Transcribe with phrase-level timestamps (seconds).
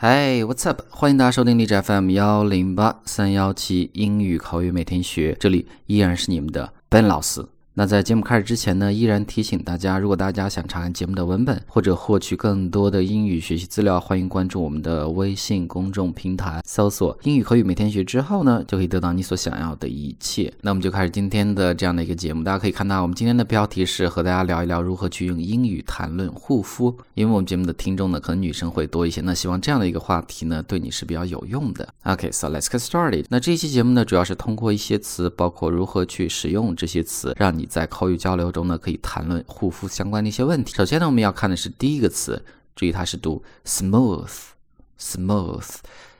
[0.00, 0.80] 嗨 what's up？
[0.90, 7.44] 欢迎大家收听荔枝 FM 幺零八三幺七英语口语每天学，这里依然是你们的 Ben 老师。
[7.78, 20.52] 那在节目开始之前呢，依然提醒大家，如果大家想查看节目的文本或者获取更多的英语学习资料，欢迎关注我们的微信公众平台，搜索“英语口语每天学”之后呢，就可以得到你所想要的一切。
[20.60, 22.42] 那我们就开始今天的这样的一个节目。
[22.42, 29.20] 大家可以看到，我们今天的标题是和大家聊一聊如何去用英语谈论护肤，因为我们节目的听众呢，可能女生会多一些。
[29.20, 31.88] 那希望这样的一个话题呢，对你是比较有用的。
[32.02, 33.26] OK，so let's get started。
[33.28, 38.50] 那这一期节目呢，主要是通过一些词，包括如何去使用这些词，让你在口语交流。
[38.50, 40.74] 中呢可以谈论护肤相关的一些问题。
[40.74, 42.42] 首先呢，我们要看的是第一个词，
[42.74, 45.66] 注意它是读 smooth，smooth，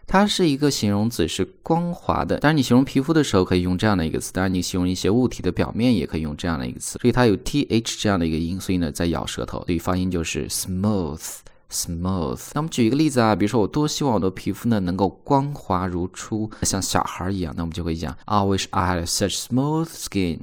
[0.07, 2.39] 它是一个形容词，是光滑的。
[2.39, 6.99] 当然，你形容皮肤的时候可以用这样的一个词；当然，你形容一些物体的表面也可以用这样的一个词。
[7.01, 12.51] 所以它有 th 这样的一个音，所以呢在咬舌头，所以发音就是 smooth，smooth。
[12.55, 20.41] 那我们举一个例子啊，比如说我多希望我的皮肤呢能够光滑如初，像小孩一样，那我们就会讲 I wish I had such smooth skin。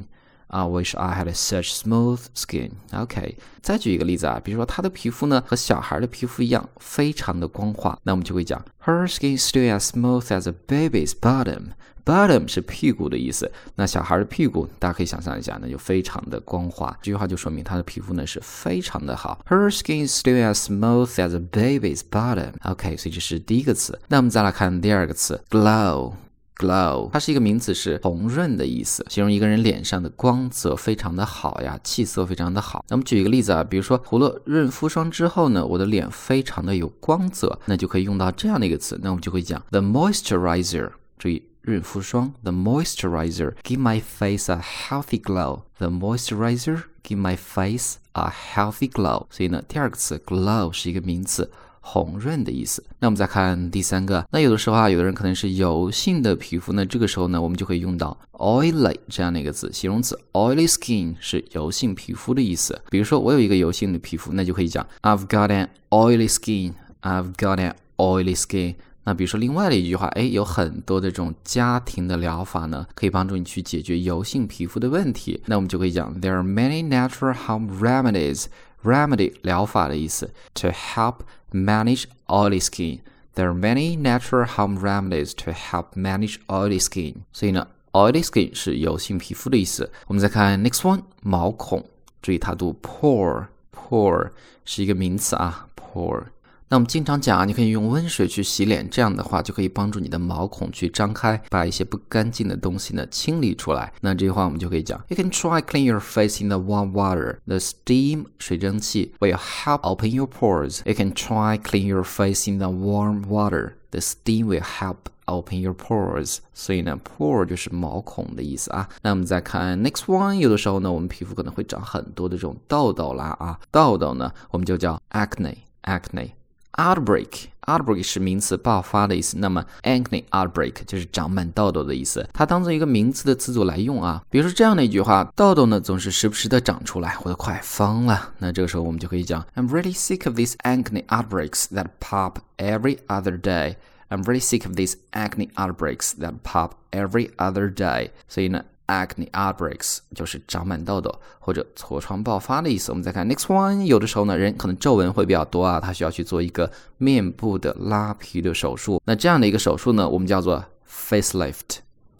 [0.55, 2.71] I wish I had such smooth skin.
[2.93, 11.71] OK，再举一个例子啊，比如说她的皮肤呢和小孩的皮肤一样，非常的光滑，那我们就会讲 Her skin is still as smooth as a baby's bottom.
[12.05, 16.95] Bottom 是屁股的意思，那小孩的屁股大家可以想象一下，那就非常的光滑。
[17.01, 19.43] 这句话就说明她的皮肤呢是非常的好。
[19.49, 22.53] Her skin is still as smooth as a baby's bottom.
[22.63, 23.99] OK，所以这是第一个词。
[24.07, 26.13] 那我们再来看第二个词，glow。
[26.57, 32.85] Glow，它是一个名词，是红润的意思，形容一个人脸上的光泽非常的好呀，气色非常的好。
[32.87, 48.89] 那么举一个例子啊，比如说涂了润肤霜之后呢，我的脸非常的有光泽，那就可以用到这样的一个词，那我们就会讲 the moisturizer，注意润肤霜，the moisturizer give my face a healthy glow，the moisturizer give my face a healthy
[48.89, 49.25] glow。
[49.29, 51.51] 所以呢，第二个词 glow 是一个名词。
[51.87, 52.83] 红润的意思。
[52.99, 62.81] 那我们再看第三个，那有的时候啊，有的人可能是油性的皮肤，那这个时候呢，我们就可以用到 oily 这样的一个字，形容词 oily skin 是油性皮肤的意思。
[62.89, 66.73] 比如说我有一个油性的皮肤，那就可以讲 I've got an oily skin.
[67.01, 68.73] I've got an oily skin.
[69.03, 75.39] 那比如说另外的一句话，哎，有很多的这种家庭的疗法呢，可以帮助你去解决油性皮肤的问题。
[75.45, 78.45] 那我们就可以讲 There are many natural home remedies.
[78.84, 81.16] Remedy 疗法的意思，to help
[81.52, 83.00] manage oily skin.
[83.34, 87.16] There are many natural home remedies to help manage oily skin.
[87.32, 89.90] 所以呢，oily skin 是油性皮肤的意思。
[90.06, 91.84] 我们再看 next one，毛孔，
[92.22, 94.30] 注意它读 pore，pore
[94.64, 96.24] 是一个名词啊，pore。
[96.67, 103.93] 那我们经常讲啊，你可以用温水去洗脸，这样的话就可以帮助你的毛孔去张开，把一些不干净的东西呢清理出来。
[104.01, 107.37] 那这句话我们就可以讲，You can try clean your face in the warm water.
[107.45, 110.81] The steam 水蒸气 will help open your pores.
[110.85, 113.73] You can try clean your face in the warm water.
[113.91, 116.39] The steam will help open your pores.
[116.55, 118.89] 所以呢，pore 就是毛孔的意思啊。
[119.03, 126.31] 那我们再看 next one，有的时候呢，我们皮肤可能会长很多的这种痘痘啦啊，痘痘呢，我们就叫 acne，acne。
[126.78, 129.36] Outbreak, outbreak 是名词，爆发的意思。
[129.38, 132.26] 那么 acne outbreak 就是长满痘痘的意思。
[132.32, 134.22] 它当做一个名词的词组来用啊。
[134.30, 138.32] 比如说这样的一句话：痘痘呢总是时不时的长出来，我都快疯了。
[138.38, 143.74] 那这个时候我们就可以讲：I'm really sick of these acne outbreaks that pop every other day.
[144.08, 148.10] I'm really sick of these acne outbreaks that pop every other day.
[148.28, 148.64] 所以呢。
[148.87, 152.91] Acne outbreaks 就是长满痘痘或者痤疮爆发的意思。
[152.91, 159.01] 我们再看 next one，有的时候呢，人可能皱纹会比较多啊，他需要去做一个面部的拉皮的手术。
[159.05, 161.77] 那这样的一个手术呢，我们叫做 facelift。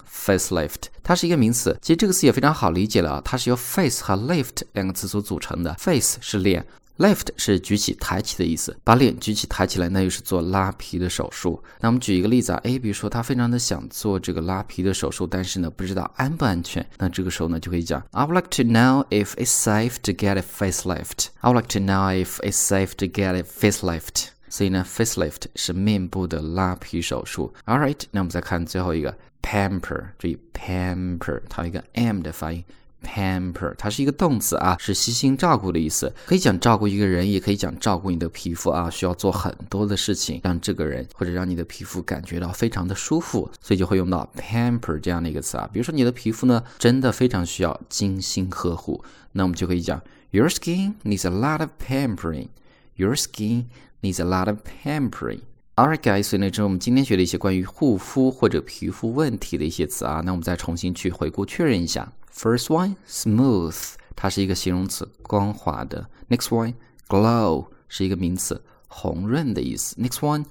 [0.07, 5.73] facelift 它是一个名词，其实这个词也非常好理解了啊，它是由 face 和 lift 两个词所组成的。
[5.75, 6.65] face 是脸。
[6.97, 11.61] Lift 是举起、抬起的意思，把脸举起、抬起来，那就是做拉皮的手术。
[11.81, 16.85] 那我们举一个例子啊，诶，比如说他非常的想做这个拉皮的手术，但是呢不知道安不安全。
[16.97, 21.27] 那这个时候呢就可以讲，I would like to know if it's safe to get a facelift.
[21.41, 24.27] I would like to know if it's safe to get a facelift.
[24.47, 27.53] 所以呢，facelift 是面部的拉皮手术。
[27.65, 32.63] All right，那我们再看最后一个，pamper，注意 pamper，它有一个 m 的发音。
[33.05, 45.69] Pamper，它是一个动词啊，是悉心照顾的意思，可以讲照顾一个人，也可以讲照顾你的皮肤啊，需要做很多的事情，让这个人或者让你的皮肤感觉到非常的舒服，所以就会用到 pamper 这样的一个词啊。
[45.71, 49.03] 比如说你的皮肤呢，真的非常需要精心呵护，
[49.33, 50.01] 那我们就可以讲
[50.31, 52.47] Your skin needs a lot of pampering.
[52.95, 53.65] Your skin
[54.01, 55.41] needs a lot of pampering.
[55.77, 60.21] Alright, guys，所以呢，这是我们今天学的一些关于护肤或者皮肤问题的一些词啊。
[60.23, 62.13] 那我们再重新去回顾确认一下。
[62.33, 66.09] First one, smooth，它是一个形容词，光滑的。
[66.29, 66.75] Next one,
[67.09, 69.97] glow，是一个名词，红润的意思。
[69.97, 70.45] Next one,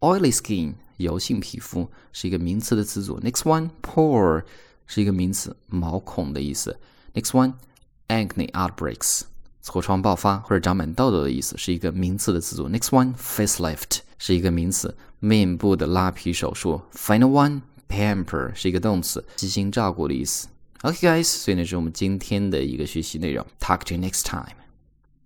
[0.00, 3.20] oily skin 油性皮肤是一个名词的词组。
[3.20, 4.44] Next one pore
[4.86, 6.78] 是一个名词，毛孔的意思。
[7.12, 7.52] Next one
[8.08, 9.24] acne outbreaks
[9.62, 12.70] 痤疮爆发或者长满痘痘的意思，是一个名词的词组。
[12.70, 16.80] Next one facelift 是一个名词，面部的拉皮手术。
[16.94, 20.46] Final one pamper 是一个动词，悉心照顾的意思。
[20.82, 23.44] OK guys，所以呢是我们今天的一个学习内容。
[23.58, 24.61] Talk to you next time.